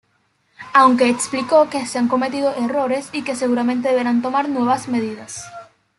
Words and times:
Aunque 0.73 1.09
explicó 1.09 1.69
que 1.69 1.85
se 1.85 1.99
han 1.99 2.07
cometido 2.07 2.55
errores 2.55 3.09
y 3.13 3.21
que 3.21 3.35
seguramente 3.35 3.89
deberán 3.89 4.23
tomar 4.23 4.49
nuevas 4.49 4.87
medidas. 4.87 5.45